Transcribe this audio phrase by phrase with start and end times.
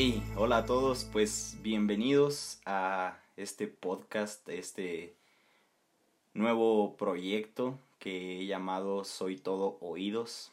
[0.00, 5.16] Hey, hola a todos, pues bienvenidos a este podcast, este
[6.34, 10.52] nuevo proyecto que he llamado Soy Todo Oídos.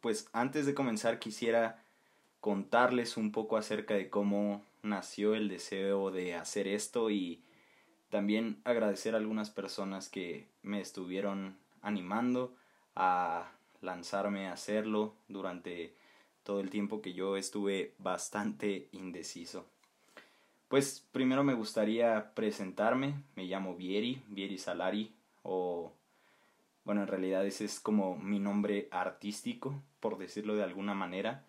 [0.00, 1.84] pues antes de comenzar quisiera
[2.40, 7.44] contarles un poco acerca de cómo nació el deseo de hacer esto y
[8.10, 12.52] también agradecer a algunas personas que me estuvieron animando
[12.96, 13.52] a
[13.82, 15.94] lanzarme a hacerlo durante
[16.44, 19.66] todo el tiempo que yo estuve bastante indeciso.
[20.68, 25.92] Pues primero me gustaría presentarme, me llamo Vieri, Vieri Salari, o
[26.84, 31.44] bueno, en realidad ese es como mi nombre artístico, por decirlo de alguna manera.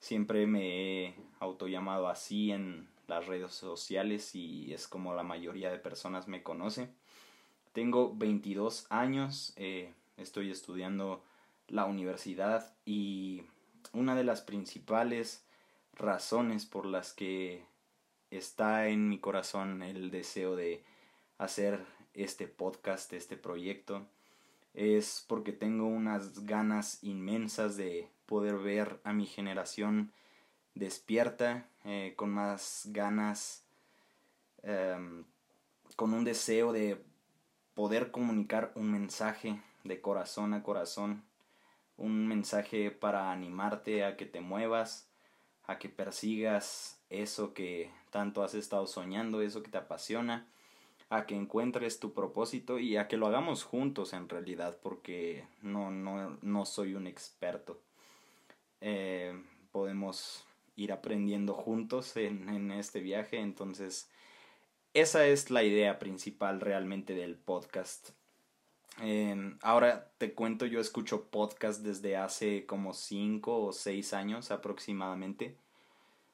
[0.00, 5.78] Siempre me he autollamado así en las redes sociales y es como la mayoría de
[5.78, 6.88] personas me conoce.
[7.72, 11.22] Tengo 22 años, eh, estoy estudiando
[11.68, 13.42] la universidad y
[13.92, 15.44] una de las principales
[15.94, 17.64] razones por las que
[18.30, 20.84] está en mi corazón el deseo de
[21.38, 24.06] hacer este podcast, este proyecto,
[24.74, 30.12] es porque tengo unas ganas inmensas de poder ver a mi generación
[30.74, 33.64] despierta, eh, con más ganas,
[34.62, 35.24] em,
[35.96, 37.02] con un deseo de
[37.74, 41.22] poder comunicar un mensaje de corazón a corazón
[41.96, 45.08] un mensaje para animarte a que te muevas,
[45.64, 50.46] a que persigas eso que tanto has estado soñando, eso que te apasiona,
[51.08, 55.90] a que encuentres tu propósito y a que lo hagamos juntos en realidad, porque no,
[55.90, 57.80] no, no soy un experto.
[58.80, 59.40] Eh,
[59.72, 64.10] podemos ir aprendiendo juntos en, en este viaje, entonces
[64.94, 68.10] esa es la idea principal realmente del podcast.
[68.98, 75.56] Em, ahora te cuento, yo escucho podcast desde hace como 5 o 6 años aproximadamente.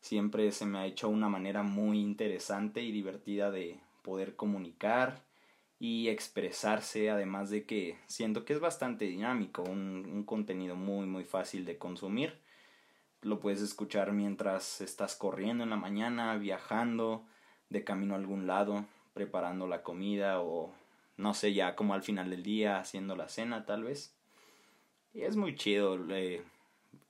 [0.00, 5.22] Siempre se me ha hecho una manera muy interesante y divertida de poder comunicar
[5.78, 11.24] y expresarse, además de que siento que es bastante dinámico, un, un contenido muy muy
[11.24, 12.38] fácil de consumir.
[13.22, 17.26] Lo puedes escuchar mientras estás corriendo en la mañana, viajando,
[17.68, 20.72] de camino a algún lado, preparando la comida o
[21.16, 24.14] no sé, ya como al final del día haciendo la cena tal vez.
[25.14, 26.42] Y es muy chido eh,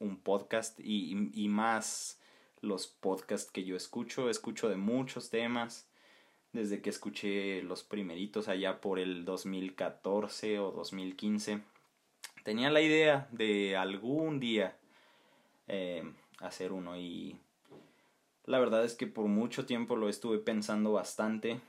[0.00, 2.20] un podcast y, y, más
[2.60, 4.28] los podcasts que yo escucho.
[4.28, 5.86] Escucho de muchos temas.
[6.52, 11.62] Desde que escuché los primeritos allá por el 2014 o 2015.
[12.44, 14.76] Tenía la idea de algún día
[15.68, 16.02] eh,
[16.40, 17.38] hacer uno y
[18.46, 21.60] la verdad es que por mucho tiempo lo estuve pensando bastante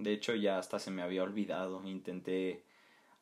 [0.00, 1.86] de hecho, ya hasta se me había olvidado.
[1.86, 2.62] Intenté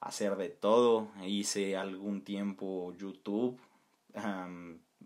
[0.01, 1.09] hacer de todo.
[1.25, 3.59] Hice algún tiempo YouTube,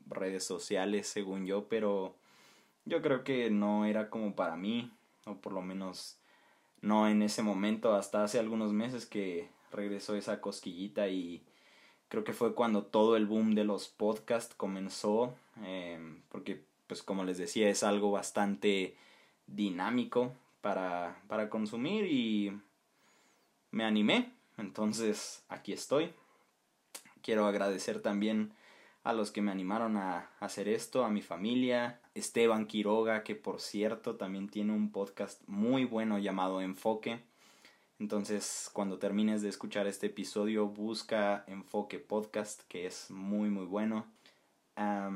[0.06, 2.14] redes sociales, según yo, pero
[2.84, 4.90] yo creo que no era como para mí,
[5.26, 6.18] o por lo menos
[6.80, 11.42] no en ese momento, hasta hace algunos meses que regresó esa cosquillita y
[12.08, 15.34] creo que fue cuando todo el boom de los podcasts comenzó,
[15.64, 18.96] em, porque pues como les decía es algo bastante
[19.46, 20.32] dinámico,
[20.62, 22.58] para, para consumir y
[23.70, 24.32] me animé.
[24.56, 26.14] Entonces aquí estoy.
[27.20, 28.54] Quiero agradecer también
[29.04, 33.60] a los que me animaron a hacer esto, a mi familia, Esteban Quiroga, que por
[33.60, 37.20] cierto también tiene un podcast muy bueno llamado Enfoque.
[37.98, 44.06] Entonces, cuando termines de escuchar este episodio, busca Enfoque Podcast, que es muy, muy bueno
[44.74, 45.10] a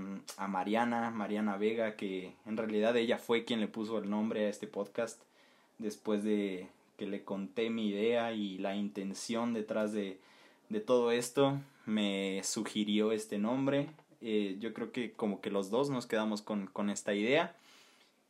[0.49, 4.67] Mariana, Mariana Vega, que en realidad ella fue quien le puso el nombre a este
[4.67, 5.23] podcast
[5.79, 10.19] después de que le conté mi idea y la intención detrás de,
[10.69, 13.91] de todo esto, me sugirió este nombre.
[14.21, 17.57] Eh, yo creo que como que los dos nos quedamos con, con esta idea.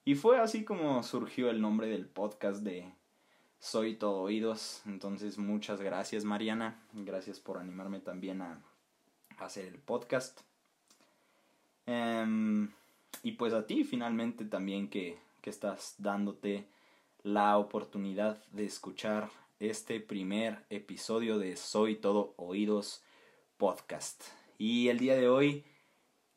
[0.05, 2.93] Y fue así como surgió el nombre del podcast de
[3.59, 4.83] Soy Todo Oídos.
[4.87, 6.81] Entonces muchas gracias Mariana.
[6.93, 8.61] Gracias por animarme también a
[9.39, 10.41] hacer el podcast.
[11.87, 12.71] Em,
[13.23, 16.67] y pues a ti finalmente también que, que estás dándote
[17.27, 23.03] la oportunidad de escuchar este primer episodio de Soy Todo Oídos
[23.57, 24.23] podcast.
[24.59, 25.65] Y el día de hoy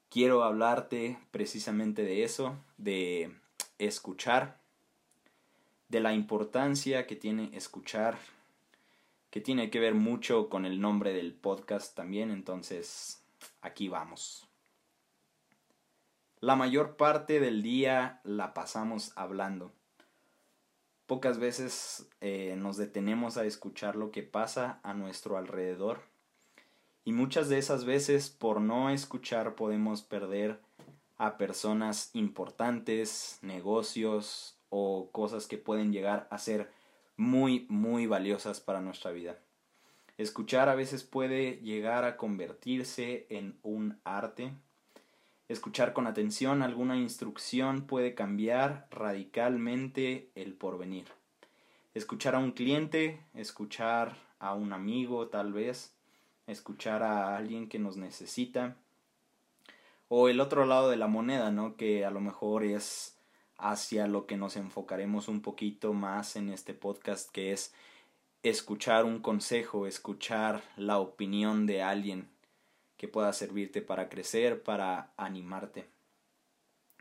[0.09, 3.35] quiero hablarte precisamente de eso, de
[3.77, 4.61] escuchar,
[5.89, 8.17] de la importancia que tiene escuchar,
[9.29, 13.23] que tiene que ver mucho con el nombre del podcast también, entonces
[13.61, 14.47] aquí vamos.
[16.39, 19.71] La mayor parte del día la pasamos hablando.
[21.09, 26.01] Pocas veces eh, nos detenemos a escuchar lo que pasa a nuestro alrededor.
[27.03, 30.59] Y muchas de esas veces por no escuchar podemos perder
[31.17, 36.69] a personas importantes, negocios o cosas que pueden llegar a ser
[37.17, 39.39] muy, muy valiosas para nuestra vida.
[40.19, 44.53] Escuchar a veces puede llegar a convertirse en un arte.
[45.49, 51.07] Escuchar con atención alguna instrucción puede cambiar radicalmente el porvenir.
[51.95, 55.95] Escuchar a un cliente, escuchar a un amigo tal vez,
[56.45, 58.77] escuchar a alguien que nos necesita.
[60.07, 61.75] O el otro lado de la moneda, ¿no?
[61.77, 63.17] Que a lo mejor es
[63.57, 67.73] hacia lo que nos enfocaremos un poquito más en este podcast, que es
[68.43, 72.29] escuchar un consejo, escuchar la opinión de alguien
[72.99, 75.89] que pueda servirte para crecer, para animarte.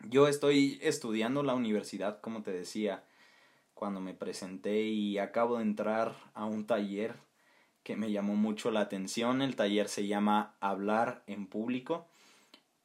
[0.05, 3.05] Yo estoy estudiando la universidad, como te decía,
[3.75, 7.17] cuando me presenté y acabo de entrar a un taller
[7.83, 9.43] que me llamó mucho la atención.
[9.43, 12.07] El taller se llama Hablar en público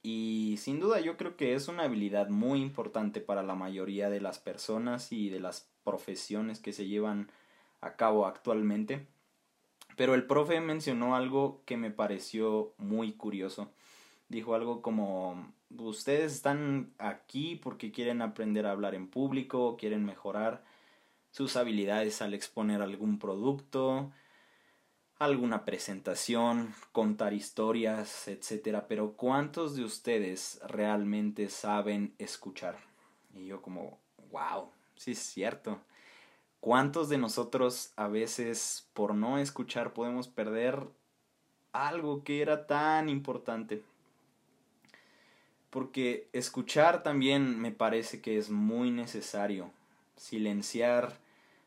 [0.01, 4.21] y sin duda yo creo que es una habilidad muy importante para la mayoría de
[4.21, 7.31] las personas y de las profesiones que se llevan
[7.79, 9.05] a cabo actualmente.
[9.95, 13.71] Pero el profe mencionó algo que me pareció muy curioso.
[14.29, 20.63] Dijo algo como, ustedes están aquí porque quieren aprender a hablar en público, quieren mejorar
[21.31, 24.11] sus habilidades al exponer algún producto,
[25.17, 32.77] alguna presentación, contar historias, etcétera, pero ¿cuántos de ustedes realmente saben escuchar?
[33.33, 33.99] Y yo como,
[34.31, 35.79] wow, sí es cierto.
[36.63, 40.87] ¿Cuántos de nosotros a veces por no escuchar podemos perder
[41.73, 43.83] algo que era tan importante?
[45.69, 49.71] Porque escuchar también me parece que es muy necesario.
[50.15, 51.17] Silenciar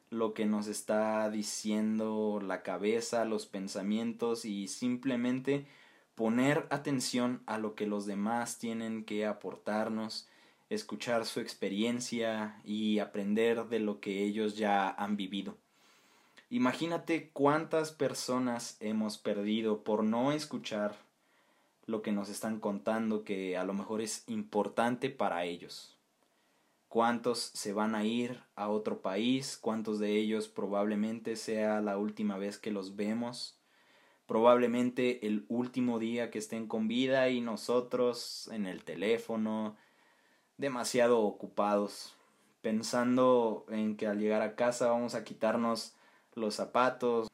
[0.09, 5.67] lo que nos está diciendo la cabeza, los pensamientos y simplemente
[6.15, 10.27] poner atención a lo que los demás tienen que aportarnos,
[10.69, 15.57] escuchar su experiencia y aprender de lo que ellos ya han vivido.
[16.51, 20.97] Imagínate cuántas personas hemos perdido por no escuchar
[21.87, 25.97] lo que nos están contando que a lo mejor es importante para ellos.
[26.89, 32.39] Cuántos se van a ir a otro país, cuántos de ellos probablemente sea la última
[32.39, 33.59] vez que los vemos,
[34.27, 39.77] probablemente el último día que estén con vida y nosotros en el teléfono,
[40.59, 42.15] demasiado ocupados,
[42.63, 45.95] pensando en que al llegar a casa vamos a quitarnos
[46.35, 47.29] los zapatos,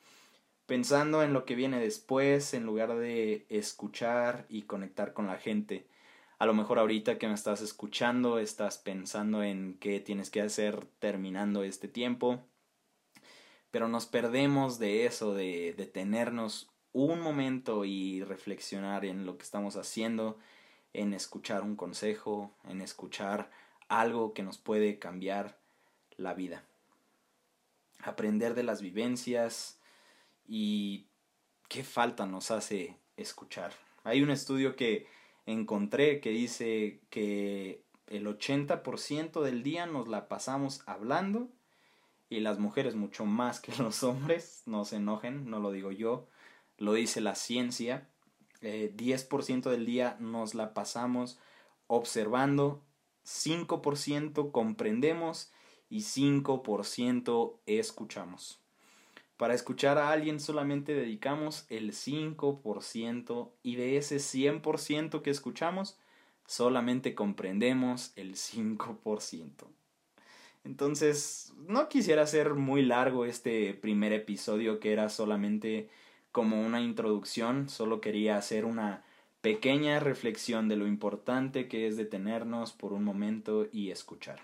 [0.67, 5.87] pensando en lo que viene después en lugar de escuchar y conectar con la gente.
[6.39, 10.87] A lo mejor ahorita que me estás escuchando estás pensando en qué tienes que hacer
[10.99, 12.41] terminando este tiempo,
[13.71, 19.77] pero nos perdemos de eso, de detenernos un momento y reflexionar en lo que estamos
[19.77, 20.39] haciendo,
[20.93, 23.50] en escuchar un consejo, en escuchar
[23.89, 25.59] algo que nos puede cambiar
[26.17, 26.65] la vida.
[28.00, 29.81] Aprender de las vivencias
[30.47, 31.06] y
[31.69, 33.73] qué falta nos hace escuchar.
[34.05, 35.06] Hay un estudio que
[35.47, 41.49] encontré que dice que el 80% del día nos la pasamos hablando
[42.29, 46.28] y las mujeres mucho más que los hombres, no se enojen, no lo digo yo,
[46.78, 48.09] lo dice la ciencia,
[48.62, 51.38] 10% eh, del día nos la pasamos
[51.87, 52.83] observando,
[53.25, 55.52] 5% comprendemos
[55.90, 58.61] y 5% escuchamos.
[59.37, 65.99] Para escuchar a alguien solamente dedicamos el 5% y de ese 100% que escuchamos
[66.47, 69.66] solamente comprendemos el 5%.
[70.64, 75.88] Entonces, no quisiera hacer muy largo este primer episodio que era solamente
[76.33, 79.05] como una introducción, solo quería hacer una
[79.43, 84.41] pequeña reflexión de lo importante que es detenernos por un momento y escuchar.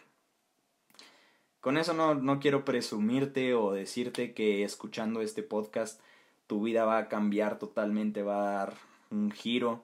[1.61, 6.00] Con eso no, no quiero presumirte o decirte que escuchando este podcast
[6.47, 8.75] tu vida va a cambiar totalmente, va a dar
[9.11, 9.83] un giro,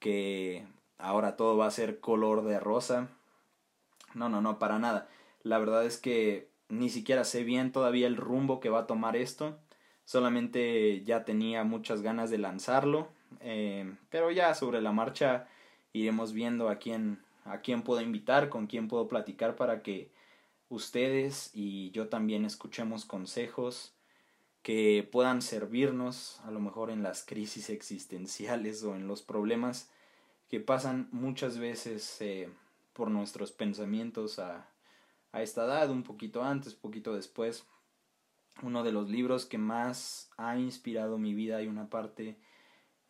[0.00, 0.66] que
[0.98, 3.08] ahora todo va a ser color de rosa.
[4.14, 5.08] No, no, no, para nada.
[5.42, 9.16] La verdad es que ni siquiera sé bien todavía el rumbo que va a tomar
[9.16, 9.56] esto.
[10.04, 13.08] Solamente ya tenía muchas ganas de lanzarlo.
[13.40, 15.48] Eh, pero ya sobre la marcha
[15.92, 20.10] iremos viendo a quién, a quién puedo invitar, con quién puedo platicar para que
[20.68, 23.92] ustedes y yo también escuchemos consejos
[24.62, 29.90] que puedan servirnos a lo mejor en las crisis existenciales o en los problemas
[30.48, 32.48] que pasan muchas veces eh,
[32.92, 34.68] por nuestros pensamientos a,
[35.32, 37.64] a esta edad, un poquito antes, poquito después.
[38.62, 41.62] Uno de los libros que más ha inspirado mi vida.
[41.62, 42.36] Y una parte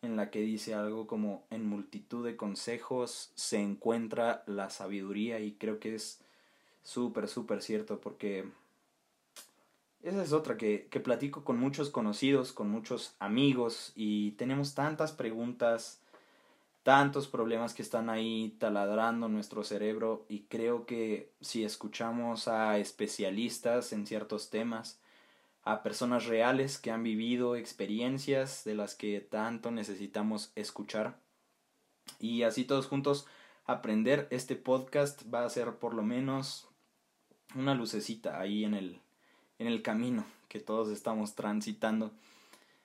[0.03, 5.53] en la que dice algo como en multitud de consejos se encuentra la sabiduría y
[5.53, 6.21] creo que es
[6.83, 8.45] súper, súper cierto porque
[10.03, 15.13] esa es otra que, que platico con muchos conocidos, con muchos amigos y tenemos tantas
[15.13, 16.01] preguntas,
[16.83, 23.93] tantos problemas que están ahí taladrando nuestro cerebro y creo que si escuchamos a especialistas
[23.93, 24.99] en ciertos temas,
[25.63, 31.19] a personas reales que han vivido experiencias de las que tanto necesitamos escuchar.
[32.19, 33.27] Y así todos juntos
[33.65, 36.67] aprender este podcast va a ser por lo menos
[37.55, 39.01] una lucecita ahí en el,
[39.59, 42.11] en el camino que todos estamos transitando.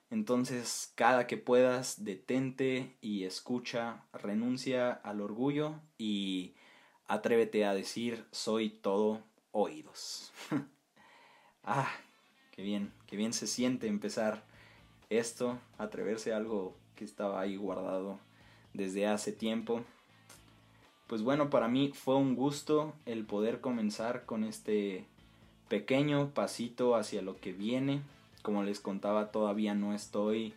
[0.09, 6.55] Entonces, cada que puedas, detente y escucha, renuncia al orgullo y
[7.07, 9.21] atrévete a decir soy todo
[9.51, 10.31] oídos.
[11.63, 11.91] ah,
[12.59, 14.43] Qué bien, qué bien se siente empezar
[15.09, 18.19] esto, atreverse a algo que estaba ahí guardado
[18.73, 19.85] desde hace tiempo.
[21.07, 25.05] Pues bueno, para mí fue un gusto el poder comenzar con este
[25.69, 28.01] pequeño pasito hacia lo que viene.
[28.41, 30.53] Como les contaba, todavía no estoy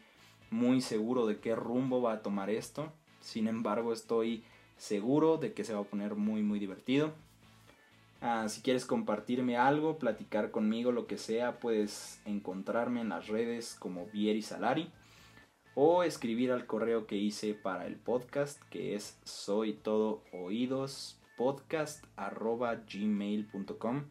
[0.51, 2.93] muy seguro de qué rumbo va a tomar esto.
[3.21, 4.43] Sin embargo, estoy
[4.77, 7.13] seguro de que se va a poner muy muy divertido.
[8.25, 13.75] Ah, si quieres compartirme algo, platicar conmigo, lo que sea, puedes encontrarme en las redes
[13.75, 14.93] como Vieri Salari
[15.75, 22.05] o escribir al correo que hice para el podcast que es soy todo oídos podcast
[22.15, 24.05] arroba gmail.com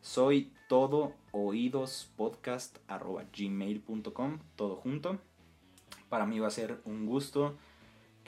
[0.00, 5.18] soy todo oídos podcast arroba gmail.com todo junto.
[6.08, 7.58] Para mí va a ser un gusto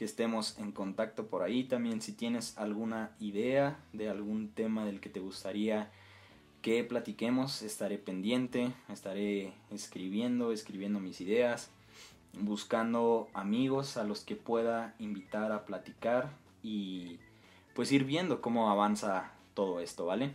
[0.00, 1.64] que estemos en contacto por ahí.
[1.64, 5.90] También si tienes alguna idea de algún tema del que te gustaría
[6.62, 11.68] que platiquemos, estaré pendiente, estaré escribiendo, escribiendo mis ideas,
[12.32, 16.30] buscando amigos a los que pueda invitar a platicar
[16.62, 17.18] y
[17.74, 20.32] pues ir viendo cómo avanza todo esto, ¿vale?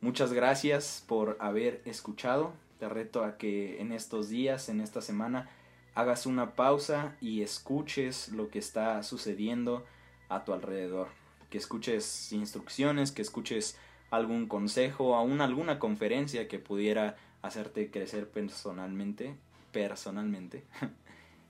[0.00, 2.52] Muchas gracias por haber escuchado.
[2.80, 5.48] Te reto a que en estos días, en esta semana,
[5.94, 9.84] hagas una pausa y escuches lo que está sucediendo
[10.28, 11.08] a tu alrededor.
[11.50, 13.78] Que escuches instrucciones, que escuches
[14.10, 19.36] algún consejo, aún alguna conferencia que pudiera hacerte crecer personalmente.
[19.72, 20.64] Personalmente.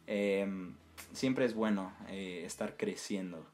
[0.06, 0.74] Em,
[1.14, 3.46] siempre es bueno eh, estar creciendo.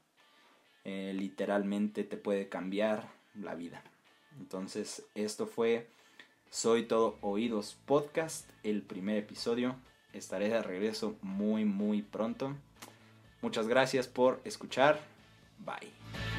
[0.83, 3.83] Eh, literalmente te puede cambiar la vida.
[4.37, 5.87] Entonces, esto fue
[6.49, 9.77] Soy Todo Oídos Podcast, el primer episodio.
[10.13, 12.55] Estaré de regreso muy muy pronto.
[13.41, 14.99] Muchas gracias por escuchar.
[15.59, 16.30] Bye.